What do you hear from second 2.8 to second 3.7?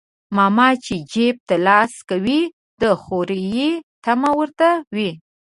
د خورى